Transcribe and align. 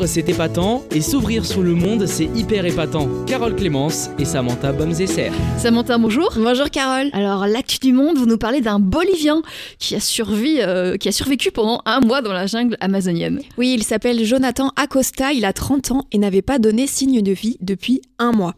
Vivre, 0.00 0.06
c'est 0.06 0.28
épatant, 0.30 0.82
et 0.94 1.02
s'ouvrir 1.02 1.44
sur 1.44 1.62
le 1.62 1.74
monde, 1.74 2.06
c'est 2.06 2.24
hyper 2.34 2.64
épatant. 2.64 3.08
Carole 3.26 3.54
Clémence 3.54 4.08
et 4.18 4.24
Samantha 4.24 4.72
Bomzesser. 4.72 5.30
Samantha, 5.58 5.98
bonjour. 5.98 6.32
Bonjour 6.36 6.70
Carole. 6.70 7.10
Alors, 7.12 7.46
l'actu 7.46 7.78
du 7.78 7.92
monde, 7.92 8.16
vous 8.16 8.24
nous 8.24 8.38
parlez 8.38 8.62
d'un 8.62 8.78
Bolivien 8.78 9.42
qui 9.78 9.94
a, 9.94 10.00
survécu, 10.00 10.60
euh, 10.60 10.96
qui 10.96 11.08
a 11.08 11.12
survécu 11.12 11.50
pendant 11.50 11.82
un 11.84 12.00
mois 12.00 12.22
dans 12.22 12.32
la 12.32 12.46
jungle 12.46 12.78
amazonienne. 12.80 13.40
Oui, 13.58 13.74
il 13.76 13.82
s'appelle 13.82 14.24
Jonathan 14.24 14.72
Acosta, 14.76 15.32
il 15.32 15.44
a 15.44 15.52
30 15.52 15.90
ans 15.90 16.06
et 16.12 16.18
n'avait 16.18 16.40
pas 16.40 16.58
donné 16.58 16.86
signe 16.86 17.20
de 17.20 17.32
vie 17.32 17.58
depuis 17.60 18.00
un 18.18 18.32
mois. 18.32 18.54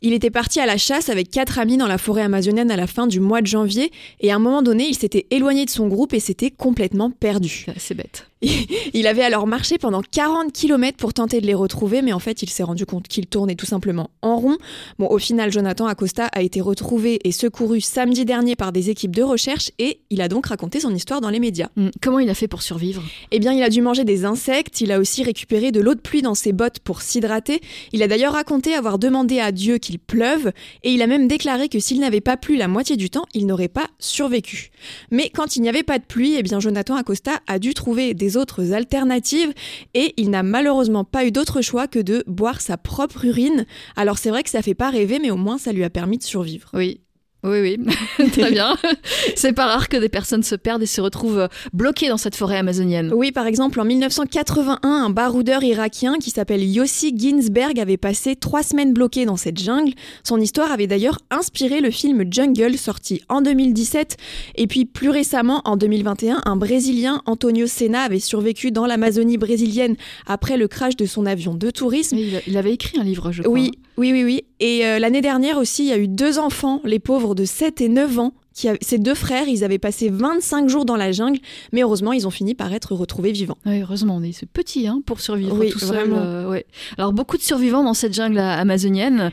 Il 0.00 0.12
était 0.12 0.30
parti 0.30 0.60
à 0.60 0.66
la 0.66 0.76
chasse 0.76 1.08
avec 1.08 1.30
quatre 1.30 1.58
amis 1.58 1.76
dans 1.76 1.88
la 1.88 1.98
forêt 1.98 2.22
amazonienne 2.22 2.70
à 2.70 2.76
la 2.76 2.86
fin 2.86 3.06
du 3.08 3.18
mois 3.18 3.40
de 3.40 3.46
janvier 3.46 3.90
et 4.20 4.30
à 4.30 4.36
un 4.36 4.38
moment 4.38 4.62
donné, 4.62 4.86
il 4.88 4.94
s'était 4.94 5.26
éloigné 5.30 5.64
de 5.64 5.70
son 5.70 5.88
groupe 5.88 6.12
et 6.12 6.20
s'était 6.20 6.50
complètement 6.50 7.10
perdu. 7.10 7.66
C'est 7.78 7.94
bête. 7.94 8.28
Il 8.94 9.06
avait 9.06 9.22
alors 9.22 9.46
marché 9.46 9.78
pendant 9.78 10.02
40 10.02 10.52
km 10.52 10.96
pour 10.96 11.14
tenter 11.14 11.40
de 11.40 11.46
les 11.46 11.54
retrouver, 11.54 12.02
mais 12.02 12.12
en 12.12 12.18
fait, 12.18 12.42
il 12.42 12.50
s'est 12.50 12.62
rendu 12.62 12.86
compte 12.86 13.08
qu'il 13.08 13.26
tournait 13.26 13.54
tout 13.54 13.66
simplement 13.66 14.10
en 14.22 14.36
rond. 14.36 14.56
Bon, 14.98 15.08
au 15.08 15.18
final, 15.18 15.52
Jonathan 15.52 15.86
Acosta 15.86 16.26
a 16.26 16.42
été 16.42 16.60
retrouvé 16.60 17.20
et 17.24 17.32
secouru 17.32 17.80
samedi 17.80 18.24
dernier 18.24 18.56
par 18.56 18.72
des 18.72 18.90
équipes 18.90 19.14
de 19.14 19.22
recherche 19.22 19.70
et 19.78 20.00
il 20.10 20.20
a 20.20 20.28
donc 20.28 20.46
raconté 20.46 20.80
son 20.80 20.94
histoire 20.94 21.20
dans 21.20 21.30
les 21.30 21.40
médias. 21.40 21.68
Hmm, 21.76 21.88
comment 22.00 22.18
il 22.18 22.28
a 22.30 22.34
fait 22.34 22.48
pour 22.48 22.62
survivre? 22.62 23.02
Eh 23.30 23.38
bien, 23.38 23.52
il 23.52 23.62
a 23.62 23.68
dû 23.68 23.80
manger 23.80 24.04
des 24.04 24.24
insectes, 24.24 24.80
il 24.80 24.92
a 24.92 24.98
aussi 24.98 25.22
récupéré 25.22 25.72
de 25.72 25.80
l'eau 25.80 25.94
de 25.94 26.00
pluie 26.00 26.22
dans 26.22 26.34
ses 26.34 26.52
bottes 26.52 26.80
pour 26.80 27.02
s'hydrater. 27.02 27.60
Il 27.92 28.02
a 28.02 28.08
d'ailleurs 28.08 28.34
raconté 28.34 28.74
avoir 28.74 28.98
demandé 28.98 29.40
à 29.40 29.52
Dieu 29.52 29.78
qu'il 29.78 29.98
pleuve 29.98 30.52
et 30.82 30.92
il 30.92 31.02
a 31.02 31.06
même 31.06 31.28
déclaré 31.28 31.68
que 31.68 31.78
s'il 31.78 32.00
n'avait 32.00 32.20
pas 32.20 32.36
plu 32.36 32.56
la 32.56 32.68
moitié 32.68 32.96
du 32.96 33.10
temps, 33.10 33.26
il 33.34 33.46
n'aurait 33.46 33.68
pas 33.68 33.86
survécu. 33.98 34.70
Mais 35.10 35.30
quand 35.30 35.56
il 35.56 35.62
n'y 35.62 35.68
avait 35.68 35.82
pas 35.82 35.98
de 35.98 36.04
pluie, 36.04 36.36
eh 36.38 36.42
bien, 36.42 36.60
Jonathan 36.60 36.96
Acosta 36.96 37.40
a 37.46 37.58
dû 37.58 37.74
trouver 37.74 38.14
des 38.14 38.33
autres 38.36 38.72
alternatives 38.72 39.52
et 39.94 40.14
il 40.16 40.30
n'a 40.30 40.42
malheureusement 40.42 41.04
pas 41.04 41.24
eu 41.24 41.32
d'autre 41.32 41.62
choix 41.62 41.86
que 41.86 41.98
de 41.98 42.24
boire 42.26 42.60
sa 42.60 42.76
propre 42.76 43.24
urine. 43.24 43.66
Alors 43.96 44.18
c'est 44.18 44.30
vrai 44.30 44.42
que 44.42 44.50
ça 44.50 44.62
fait 44.62 44.74
pas 44.74 44.90
rêver 44.90 45.18
mais 45.18 45.30
au 45.30 45.36
moins 45.36 45.58
ça 45.58 45.72
lui 45.72 45.84
a 45.84 45.90
permis 45.90 46.18
de 46.18 46.22
survivre. 46.22 46.70
Oui, 46.74 47.00
oui, 47.44 47.60
oui, 47.60 48.30
très 48.32 48.50
bien. 48.50 48.76
C'est 49.36 49.52
pas 49.52 49.66
rare 49.66 49.88
que 49.88 49.98
des 49.98 50.08
personnes 50.08 50.42
se 50.42 50.54
perdent 50.54 50.82
et 50.82 50.86
se 50.86 51.00
retrouvent 51.00 51.48
bloquées 51.72 52.08
dans 52.08 52.16
cette 52.16 52.36
forêt 52.36 52.56
amazonienne. 52.56 53.12
Oui, 53.14 53.32
par 53.32 53.46
exemple, 53.46 53.80
en 53.80 53.84
1981, 53.84 54.78
un 54.82 55.10
baroudeur 55.10 55.62
irakien 55.62 56.18
qui 56.18 56.30
s'appelle 56.30 56.64
Yossi 56.64 57.14
Ginsberg 57.16 57.78
avait 57.78 57.98
passé 57.98 58.34
trois 58.34 58.62
semaines 58.62 58.94
bloqué 58.94 59.26
dans 59.26 59.36
cette 59.36 59.58
jungle. 59.58 59.92
Son 60.22 60.40
histoire 60.40 60.72
avait 60.72 60.86
d'ailleurs 60.86 61.18
inspiré 61.30 61.80
le 61.80 61.90
film 61.90 62.24
Jungle, 62.30 62.78
sorti 62.78 63.20
en 63.28 63.42
2017. 63.42 64.16
Et 64.54 64.66
puis, 64.66 64.86
plus 64.86 65.10
récemment, 65.10 65.60
en 65.64 65.76
2021, 65.76 66.40
un 66.46 66.56
Brésilien, 66.56 67.20
Antonio 67.26 67.66
Senna, 67.66 68.02
avait 68.02 68.20
survécu 68.20 68.70
dans 68.70 68.86
l'Amazonie 68.86 69.36
brésilienne 69.36 69.96
après 70.26 70.56
le 70.56 70.66
crash 70.66 70.96
de 70.96 71.04
son 71.04 71.26
avion 71.26 71.54
de 71.54 71.70
tourisme. 71.70 72.16
Il, 72.16 72.40
il 72.46 72.56
avait 72.56 72.72
écrit 72.72 72.98
un 72.98 73.04
livre, 73.04 73.32
je 73.32 73.42
crois. 73.42 73.52
Oui, 73.52 73.72
oui, 73.96 74.12
oui, 74.12 74.24
oui. 74.24 74.44
Et 74.60 74.86
euh, 74.86 74.98
l'année 74.98 75.20
dernière 75.20 75.58
aussi, 75.58 75.84
il 75.84 75.88
y 75.88 75.92
a 75.92 75.98
eu 75.98 76.08
deux 76.08 76.38
enfants, 76.38 76.80
les 76.84 76.98
pauvres 76.98 77.33
de 77.34 77.44
7 77.44 77.80
et 77.80 77.88
9 77.88 78.18
ans. 78.18 78.32
Qui 78.54 78.68
a... 78.68 78.76
Ces 78.80 78.98
deux 78.98 79.14
frères, 79.14 79.48
ils 79.48 79.64
avaient 79.64 79.78
passé 79.78 80.10
25 80.10 80.68
jours 80.68 80.84
dans 80.84 80.94
la 80.94 81.10
jungle, 81.10 81.40
mais 81.72 81.82
heureusement, 81.82 82.12
ils 82.12 82.26
ont 82.26 82.30
fini 82.30 82.54
par 82.54 82.72
être 82.72 82.94
retrouvés 82.94 83.32
vivants. 83.32 83.58
Heureusement, 83.66 84.16
on 84.16 84.22
est 84.22 84.46
petit 84.46 84.86
hein, 84.86 85.02
pour 85.04 85.20
survivre 85.20 85.58
Oui, 85.58 85.70
tout 85.70 85.80
seul. 85.80 86.12
euh, 86.12 86.48
ouais. 86.48 86.64
Alors, 86.96 87.12
beaucoup 87.12 87.36
de 87.36 87.42
survivants 87.42 87.82
dans 87.82 87.94
cette 87.94 88.14
jungle 88.14 88.38
amazonienne. 88.38 89.32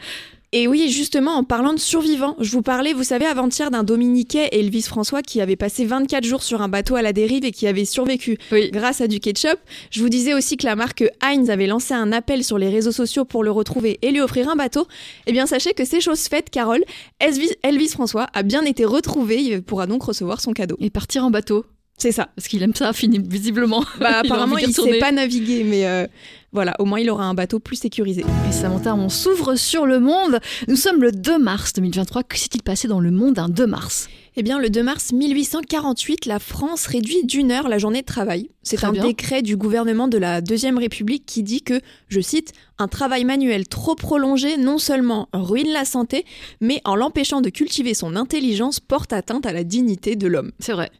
Et 0.53 0.67
oui, 0.67 0.89
justement, 0.91 1.31
en 1.35 1.45
parlant 1.45 1.73
de 1.73 1.79
survivants, 1.79 2.35
je 2.41 2.51
vous 2.51 2.61
parlais, 2.61 2.91
vous 2.91 3.05
savez, 3.05 3.25
avant-hier 3.25 3.71
d'un 3.71 3.83
Dominiquais, 3.85 4.49
Elvis 4.51 4.81
François, 4.81 5.21
qui 5.21 5.39
avait 5.39 5.55
passé 5.55 5.85
24 5.85 6.25
jours 6.25 6.43
sur 6.43 6.61
un 6.61 6.67
bateau 6.67 6.95
à 6.95 7.01
la 7.01 7.13
dérive 7.13 7.45
et 7.45 7.51
qui 7.51 7.67
avait 7.67 7.85
survécu 7.85 8.37
Oui. 8.51 8.69
grâce 8.69 8.99
à 8.99 9.07
du 9.07 9.21
ketchup. 9.21 9.57
Je 9.91 10.01
vous 10.01 10.09
disais 10.09 10.33
aussi 10.33 10.57
que 10.57 10.65
la 10.65 10.75
marque 10.75 11.05
Heinz 11.21 11.49
avait 11.49 11.67
lancé 11.67 11.93
un 11.93 12.11
appel 12.11 12.43
sur 12.43 12.57
les 12.57 12.67
réseaux 12.67 12.91
sociaux 12.91 13.23
pour 13.23 13.45
le 13.45 13.51
retrouver 13.51 13.97
et 14.01 14.11
lui 14.11 14.19
offrir 14.19 14.49
un 14.49 14.57
bateau. 14.57 14.87
Eh 15.25 15.31
bien, 15.31 15.45
sachez 15.45 15.71
que 15.73 15.85
c'est 15.85 16.01
chose 16.01 16.19
faite, 16.23 16.49
Carole. 16.49 16.83
Elvis, 17.19 17.51
Elvis 17.63 17.87
François 17.87 18.27
a 18.33 18.43
bien 18.43 18.63
été 18.65 18.83
retrouvé, 18.83 19.41
il 19.41 19.61
pourra 19.61 19.87
donc 19.87 20.03
recevoir 20.03 20.41
son 20.41 20.51
cadeau. 20.51 20.75
Et 20.81 20.89
partir 20.89 21.23
en 21.23 21.31
bateau. 21.31 21.63
C'est 21.97 22.11
ça. 22.11 22.29
Parce 22.35 22.49
qu'il 22.49 22.61
aime 22.63 22.75
ça, 22.75 22.91
visiblement. 22.99 23.85
Bah, 23.99 24.19
apparemment, 24.19 24.57
il 24.57 24.73
sait 24.73 24.81
retourner. 24.81 24.99
pas 24.99 25.13
naviguer, 25.13 25.63
mais 25.63 25.85
euh, 25.87 26.07
voilà, 26.53 26.75
au 26.79 26.85
moins 26.85 26.99
il 26.99 27.09
aura 27.09 27.25
un 27.25 27.33
bateau 27.33 27.59
plus 27.59 27.77
sécurisé. 27.77 28.25
Et 28.49 28.51
Samantha, 28.51 28.93
on 28.93 29.07
s'ouvre 29.07 29.55
sur 29.55 29.85
le 29.85 29.99
monde. 29.99 30.39
Nous 30.67 30.75
sommes 30.75 31.01
le 31.01 31.11
2 31.11 31.39
mars 31.39 31.71
2023. 31.73 32.23
Que 32.23 32.37
s'est-il 32.37 32.61
passé 32.61 32.89
dans 32.89 32.99
le 32.99 33.11
monde 33.11 33.39
un 33.39 33.47
2 33.47 33.65
mars? 33.67 34.09
Eh 34.37 34.43
bien, 34.43 34.59
le 34.59 34.69
2 34.69 34.83
mars 34.83 35.11
1848, 35.11 36.25
la 36.25 36.39
France 36.39 36.87
réduit 36.87 37.25
d'une 37.25 37.51
heure 37.51 37.67
la 37.67 37.77
journée 37.77 38.01
de 38.01 38.05
travail. 38.05 38.49
C'est 38.63 38.83
un 38.83 38.91
bien. 38.91 39.05
décret 39.05 39.41
du 39.41 39.57
gouvernement 39.57 40.07
de 40.07 40.17
la 40.17 40.41
Deuxième 40.41 40.77
République 40.77 41.25
qui 41.25 41.43
dit 41.43 41.61
que, 41.61 41.81
je 42.07 42.21
cite, 42.21 42.53
un 42.79 42.87
travail 42.87 43.25
manuel 43.25 43.67
trop 43.67 43.95
prolongé 43.95 44.57
non 44.57 44.77
seulement 44.77 45.27
ruine 45.33 45.71
la 45.71 45.83
santé, 45.83 46.25
mais 46.61 46.81
en 46.85 46.95
l'empêchant 46.95 47.41
de 47.41 47.49
cultiver 47.49 47.93
son 47.93 48.15
intelligence 48.15 48.79
porte 48.79 49.11
atteinte 49.13 49.45
à 49.45 49.51
la 49.51 49.63
dignité 49.65 50.15
de 50.15 50.27
l'homme. 50.27 50.51
C'est 50.59 50.73
vrai. 50.73 50.91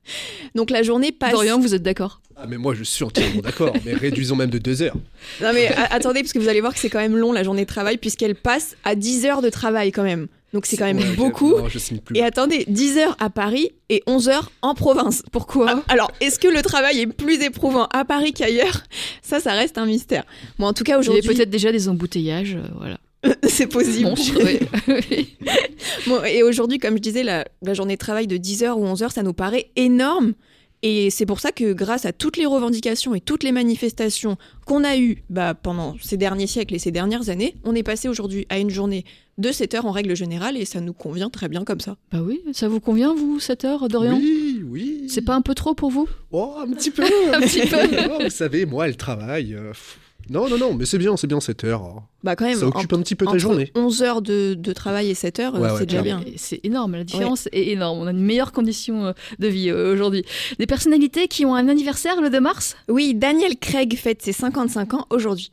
Donc 0.56 0.70
la 0.70 0.84
journée 0.84 1.12
passe. 1.12 1.32
Dorian, 1.32 1.60
vous 1.60 1.74
êtes 1.74 1.84
d'accord? 1.84 2.22
Ah 2.44 2.48
mais 2.48 2.58
moi 2.58 2.74
je 2.74 2.84
suis 2.84 3.04
entièrement 3.04 3.42
d'accord, 3.42 3.74
mais 3.86 3.94
réduisons 3.94 4.36
même 4.36 4.50
de 4.50 4.58
deux 4.58 4.82
heures. 4.82 4.96
Non 5.42 5.52
mais 5.54 5.68
attendez, 5.92 6.22
parce 6.22 6.34
que 6.34 6.40
vous 6.40 6.50
allez 6.50 6.62
voir 6.62 6.74
que 6.74 6.80
c'est 6.80 6.90
quand 6.90 7.00
même 7.00 7.16
long 7.16 7.32
la 7.32 7.44
journée 7.44 7.62
de 7.64 7.68
travail, 7.68 7.98
puisqu'elle 7.98 8.34
passe 8.36 8.76
à 8.84 8.96
10 8.96 9.26
heures 9.26 9.42
de 9.44 9.50
travail 9.50 9.92
quand 9.92 10.04
même. 10.04 10.28
Donc 10.54 10.66
c'est 10.66 10.76
quand 10.76 10.86
même 10.86 10.98
Ouais, 10.98 11.16
beaucoup. 11.16 11.56
Non, 11.58 11.70
je. 11.70 11.80
Et 12.16 12.24
attendez, 12.24 12.66
10 12.68 12.98
heures 12.98 13.16
à 13.20 13.30
Paris 13.30 13.72
et 13.90 14.04
11 14.08 14.28
heures 14.30 14.52
en 14.62 14.74
province. 14.74 15.24
Pourquoi? 15.32 15.68
Ah, 15.70 15.84
Alors, 15.88 16.12
est-ce 16.20 16.40
que 16.40 16.48
le 16.48 16.62
travail 16.62 17.00
est 17.00 17.08
plus 17.08 17.42
éprouvant 17.42 17.86
à 17.94 18.04
Paris 18.04 18.34
qu'ailleurs? 18.34 18.84
Ça, 19.22 19.40
ça 19.40 19.54
reste 19.54 19.78
un 19.78 19.86
mystère. 19.86 20.26
Bon, 20.60 20.66
en 20.66 20.74
tout 20.74 20.84
cas, 20.84 20.94
Il 21.00 21.06
y 21.06 21.10
avait 21.10 21.10
aujourd'hui, 21.20 21.36
peut-être 21.36 21.50
déjà 21.50 21.72
des 21.72 21.88
embouteillages, 21.88 22.56
euh, 22.56 22.68
voilà. 22.78 22.98
c'est 23.48 23.68
possible. 23.68 24.10
Monstre, 24.10 24.42
oui. 24.44 25.38
Bon, 26.08 26.22
et 26.24 26.44
aujourd'hui, 26.44 26.80
comme 26.80 26.96
je 26.96 27.02
disais, 27.02 27.24
la, 27.24 27.46
la 27.62 27.74
journée 27.74 27.94
de 27.94 28.00
travail 28.00 28.28
de 28.28 28.36
10 28.38 28.64
heures 28.64 28.78
ou 28.80 28.86
11 28.86 29.04
heures, 29.04 29.12
ça 29.12 29.24
nous 29.24 29.34
paraît 29.34 29.70
énorme. 29.76 30.34
Et 30.84 31.12
c'est 31.12 31.28
pour 31.28 31.40
ça 31.40 31.52
que 31.52 31.74
grâce 31.74 32.06
à 32.06 32.12
toutes 32.14 32.38
les 32.38 32.46
revendications 32.48 33.14
et 33.14 33.22
toutes 33.22 33.44
les 33.44 33.52
manifestations 33.52 34.38
qu'on 34.66 34.84
a 34.84 34.98
eues 34.98 35.24
bah, 35.30 35.54
pendant 35.54 35.96
ces 36.02 36.18
derniers 36.18 36.48
siècles 36.48 36.74
et 36.74 36.80
ces 36.80 36.92
dernières 36.92 37.30
années, 37.30 37.56
on 37.64 37.76
est 37.76 37.84
passé 37.84 38.08
aujourd'hui 38.10 38.48
à 38.50 38.58
une 38.58 38.72
journée 38.72 39.06
de 39.38 39.52
7 39.52 39.76
heures 39.76 39.86
en 39.86 39.92
règle 39.92 40.16
générale 40.16 40.58
et 40.58 40.66
ça 40.66 40.82
nous 40.82 40.94
convient 40.94 41.30
très 41.30 41.50
bien 41.50 41.64
comme 41.64 41.80
ça. 41.80 41.98
Bah 42.12 42.22
oui, 42.24 42.42
ça 42.54 42.68
vous 42.68 42.80
convient, 42.80 43.14
vous, 43.14 43.40
7 43.40 43.66
heures, 43.66 43.88
Dorian? 43.90 44.18
Oui, 44.18 44.64
oui. 44.68 45.04
C'est 45.08 45.22
pas 45.22 45.36
un 45.36 45.42
peu 45.42 45.54
trop 45.54 45.76
pour 45.76 45.92
vous? 45.92 46.08
Oh, 46.32 46.56
un 46.60 46.72
petit 46.72 46.90
peu. 46.92 47.04
Un 47.34 47.42
petit 47.42 47.68
peu. 47.68 47.78
Oh, 48.12 48.24
vous 48.24 48.30
savez, 48.32 48.66
moi, 48.66 48.88
le 48.88 48.96
travail. 48.96 49.54
euh. 49.54 49.74
Non, 50.30 50.48
non, 50.50 50.58
non, 50.58 50.74
mais 50.74 50.86
c'est 50.86 50.98
bien, 50.98 51.18
c'est 51.18 51.28
bien 51.28 51.40
7 51.40 51.64
heures. 51.66 52.04
Bah 52.24 52.36
quand 52.36 52.46
même, 52.46 52.58
Ça 52.58 52.68
occupe 52.68 52.94
un 52.94 53.02
petit 53.02 53.16
peu 53.16 53.26
ta 53.26 53.32
entre 53.32 53.40
journée. 53.40 53.72
11 53.76 54.04
heures 54.04 54.22
de, 54.22 54.54
de 54.54 54.74
travail 54.74 55.10
et 55.10 55.14
7 55.14 55.40
heures, 55.40 55.54
Ouais, 55.56 55.62
euh, 55.68 55.74
ouais, 55.74 55.80
c'est 55.80 55.86
déjà 55.86 56.02
bien. 56.02 56.24
C'est 56.38 56.60
énorme, 56.64 56.94
la 56.94 57.04
différence 57.04 57.48
est 57.52 57.68
énorme. 57.70 58.00
On 58.00 58.08
a 58.08 58.12
une 58.12 58.22
meilleure 58.22 58.52
condition 58.52 59.06
euh, 59.08 59.14
de 59.40 59.48
vie 59.48 59.70
euh, 59.70 59.94
aujourd'hui. 59.94 60.24
Des 60.60 60.68
personnalités 60.68 61.28
qui 61.28 61.46
ont 61.46 61.56
un 61.56 61.68
anniversaire 61.68 62.22
le 62.22 62.30
2 62.30 62.40
mars? 62.40 62.76
Oui, 62.88 63.14
Daniel 63.16 63.58
Craig 63.58 63.96
fête 63.98 64.22
ses 64.22 64.34
55 64.34 64.94
ans 64.94 65.08
aujourd'hui. 65.10 65.52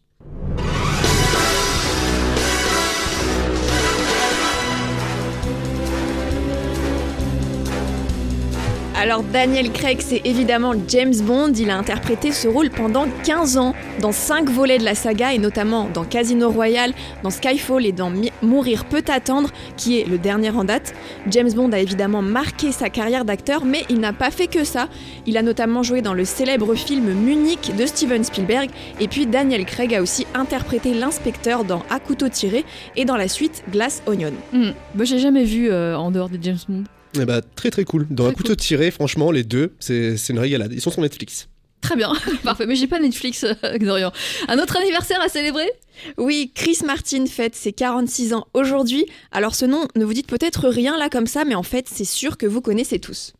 Alors 9.00 9.22
Daniel 9.22 9.70
Craig, 9.70 9.98
c'est 10.00 10.22
évidemment 10.24 10.74
James 10.88 11.14
Bond. 11.22 11.52
Il 11.52 11.70
a 11.70 11.76
interprété 11.78 12.32
ce 12.32 12.48
rôle 12.48 12.68
pendant 12.68 13.06
15 13.24 13.56
ans 13.56 13.72
dans 14.00 14.10
5 14.10 14.50
volets 14.50 14.78
de 14.78 14.84
la 14.84 14.96
saga 14.96 15.32
et 15.32 15.38
notamment 15.38 15.88
dans 15.94 16.02
Casino 16.02 16.50
Royale, 16.50 16.92
dans 17.22 17.30
Skyfall 17.30 17.86
et 17.86 17.92
dans 17.92 18.12
Mourir 18.42 18.86
peut 18.86 19.04
attendre, 19.06 19.50
qui 19.76 20.00
est 20.00 20.04
le 20.04 20.18
dernier 20.18 20.50
en 20.50 20.64
date. 20.64 20.96
James 21.28 21.52
Bond 21.52 21.70
a 21.70 21.78
évidemment 21.78 22.22
marqué 22.22 22.72
sa 22.72 22.90
carrière 22.90 23.24
d'acteur, 23.24 23.64
mais 23.64 23.84
il 23.88 24.00
n'a 24.00 24.12
pas 24.12 24.32
fait 24.32 24.48
que 24.48 24.64
ça. 24.64 24.88
Il 25.26 25.36
a 25.36 25.42
notamment 25.42 25.84
joué 25.84 26.02
dans 26.02 26.14
le 26.14 26.24
célèbre 26.24 26.74
film 26.74 27.12
Munich 27.12 27.70
de 27.78 27.86
Steven 27.86 28.24
Spielberg 28.24 28.68
et 28.98 29.06
puis 29.06 29.26
Daniel 29.26 29.64
Craig 29.64 29.94
a 29.94 30.02
aussi 30.02 30.26
interprété 30.34 30.92
l'inspecteur 30.92 31.62
dans 31.62 31.84
À 31.88 32.00
couteau 32.00 32.28
tiré 32.28 32.64
et 32.96 33.04
dans 33.04 33.16
la 33.16 33.28
suite 33.28 33.62
Glass 33.70 34.02
Onion. 34.06 34.32
Moi, 34.52 35.04
j'ai 35.04 35.20
jamais 35.20 35.44
vu 35.44 35.70
euh, 35.70 35.96
en 35.96 36.10
dehors 36.10 36.28
des 36.28 36.38
James 36.42 36.58
Bond. 36.68 36.82
Eh 37.20 37.24
bah, 37.24 37.40
très 37.56 37.70
très 37.70 37.84
cool. 37.84 38.06
Dans 38.10 38.24
Très 38.24 38.30
un 38.32 38.34
couteau 38.34 38.54
tiré, 38.54 38.90
franchement, 38.90 39.30
les 39.30 39.44
deux, 39.44 39.74
c'est 39.80 40.16
c'est 40.16 40.32
une 40.32 40.38
régalade. 40.38 40.72
Ils 40.72 40.80
sont 40.80 40.90
sur 40.90 41.02
Netflix. 41.02 41.48
Très 41.80 41.96
bien, 41.96 42.12
parfait. 42.44 42.66
Mais 42.66 42.74
j'ai 42.74 42.86
pas 42.86 42.98
Netflix, 42.98 43.44
euh, 43.44 43.78
Dorian. 43.78 44.12
Un 44.48 44.58
autre 44.58 44.76
anniversaire 44.76 45.20
à 45.20 45.28
célébrer? 45.28 45.70
Oui, 46.16 46.50
Chris 46.54 46.78
Martin 46.84 47.26
fête 47.26 47.54
ses 47.54 47.72
46 47.72 48.34
ans 48.34 48.46
aujourd'hui. 48.54 49.06
Alors 49.32 49.54
ce 49.54 49.64
nom 49.64 49.86
ne 49.96 50.04
vous 50.04 50.14
dites 50.14 50.26
peut-être 50.26 50.68
rien 50.68 50.96
là 50.98 51.08
comme 51.08 51.26
ça, 51.26 51.44
mais 51.44 51.54
en 51.54 51.62
fait 51.62 51.86
c'est 51.88 52.04
sûr 52.04 52.36
que 52.36 52.46
vous 52.46 52.60
connaissez 52.60 52.98
tous. 52.98 53.32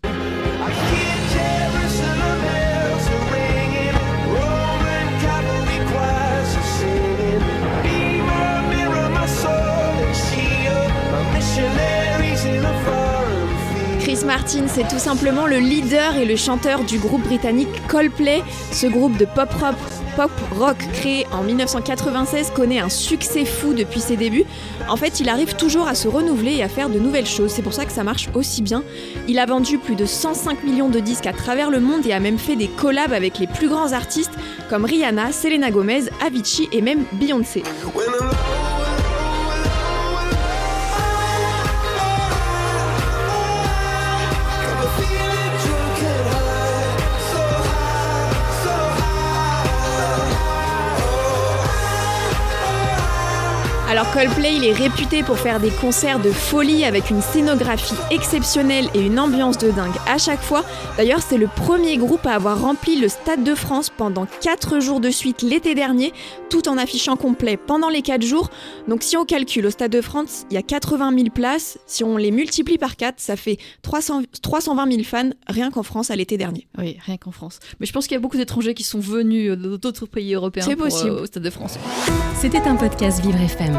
Martin 14.25 14.65
c'est 14.67 14.89
tout 14.89 14.99
simplement 14.99 15.47
le 15.47 15.59
leader 15.59 16.17
et 16.17 16.25
le 16.25 16.37
chanteur 16.37 16.85
du 16.85 16.99
groupe 16.99 17.23
britannique 17.23 17.69
Coldplay. 17.89 18.43
Ce 18.73 18.87
groupe 18.87 19.17
de 19.17 19.25
pop 19.25 19.51
rock, 19.61 19.77
pop 20.17 20.31
rock 20.59 20.77
créé 20.95 21.27
en 21.33 21.43
1996 21.43 22.51
connaît 22.51 22.81
un 22.81 22.89
succès 22.89 23.45
fou 23.45 23.75
depuis 23.75 24.01
ses 24.01 24.17
débuts. 24.17 24.45
En 24.89 24.97
fait, 24.97 25.21
il 25.21 25.29
arrive 25.29 25.55
toujours 25.55 25.89
à 25.89 25.95
se 25.95 26.09
renouveler 26.09 26.57
et 26.57 26.63
à 26.63 26.69
faire 26.69 26.89
de 26.89 26.99
nouvelles 26.99 27.27
choses. 27.27 27.53
C'est 27.53 27.63
pour 27.63 27.75
ça 27.75 27.85
que 27.85 27.93
ça 27.93 28.03
marche 28.03 28.29
aussi 28.35 28.63
bien. 28.63 28.83
Il 29.29 29.39
a 29.39 29.47
vendu 29.47 29.79
plus 29.79 29.97
de 29.97 30.07
105 30.07 30.65
millions 30.65 30.89
de 30.89 31.01
disques 31.01 31.27
à 31.27 31.33
travers 31.33 31.71
le 31.71 31.81
monde 31.81 32.07
et 32.07 32.13
a 32.13 32.21
même 32.21 32.39
fait 32.39 32.57
des 32.57 32.69
collabs 32.69 33.13
avec 33.13 33.39
les 33.39 33.47
plus 33.47 33.69
grands 33.69 33.93
artistes 33.93 34.33
comme 34.69 34.85
Rihanna, 34.85 35.33
Selena 35.33 35.71
Gomez, 35.71 36.05
Avicii 36.25 36.69
et 36.73 36.83
même 36.83 37.05
Beyoncé. 37.13 37.63
Coldplay, 54.15 54.57
il 54.57 54.65
est 54.65 54.73
réputé 54.73 55.23
pour 55.23 55.39
faire 55.39 55.61
des 55.61 55.71
concerts 55.71 56.19
de 56.19 56.31
folie 56.31 56.85
avec 56.85 57.11
une 57.11 57.21
scénographie 57.21 57.95
exceptionnelle 58.11 58.89
et 58.95 59.01
une 59.01 59.21
ambiance 59.21 59.59
de 59.59 59.71
dingue 59.71 59.95
à 60.09 60.19
chaque 60.19 60.41
fois. 60.41 60.65
D'ailleurs, 60.97 61.21
c'est 61.23 61.37
le 61.37 61.47
premier 61.47 61.97
groupe 61.99 62.27
à 62.27 62.33
avoir 62.35 62.61
rempli 62.61 62.99
le 62.99 63.09
Stade 63.09 63.45
de 63.45 63.55
France 63.55 63.91
pendant 63.95 64.27
4 64.41 64.81
jours 64.81 65.01
de 65.01 65.11
suite 65.11 65.43
l'été 65.43 65.75
dernier, 65.75 66.13
tout 66.51 66.69
en 66.69 66.79
affichant 66.79 67.17
complet 67.17 67.57
pendant 67.57 67.91
les 67.91 68.03
4 68.03 68.23
jours. 68.23 68.49
Donc 68.89 69.03
si 69.03 69.17
on 69.17 69.25
calcule 69.25 69.67
au 69.67 69.71
Stade 69.71 69.93
de 69.93 70.01
France, 70.01 70.47
il 70.51 70.55
y 70.55 70.57
a 70.57 70.63
80 70.63 71.13
000 71.15 71.29
places. 71.31 71.79
Si 71.87 72.03
on 72.03 72.17
les 72.17 72.31
multiplie 72.31 72.79
par 72.79 72.97
4, 72.97 73.17
ça 73.19 73.37
fait 73.37 73.59
300, 73.83 74.23
320 74.43 74.91
000 74.91 75.03
fans 75.05 75.31
rien 75.47 75.71
qu'en 75.71 75.83
France 75.85 76.11
à 76.11 76.17
l'été 76.17 76.37
dernier. 76.39 76.67
Oui, 76.79 76.97
rien 77.05 77.19
qu'en 77.19 77.31
France. 77.31 77.61
Mais 77.79 77.87
je 77.87 77.93
pense 77.93 78.07
qu'il 78.07 78.15
y 78.15 78.19
a 78.19 78.21
beaucoup 78.21 78.39
d'étrangers 78.39 78.75
qui 78.75 78.85
sont 78.85 79.01
venus 79.01 79.53
d'autres 79.57 80.07
pays 80.07 80.35
européens 80.35 80.65
C'est 80.67 80.77
pour, 80.77 80.87
possible. 80.87 81.11
euh, 81.11 81.23
au 81.23 81.27
Stade 81.27 81.43
de 81.45 81.51
France. 81.51 81.79
C'était 82.41 82.63
un 82.67 82.75
podcast 82.77 83.21
Vivre 83.21 83.41
FM. 83.41 83.79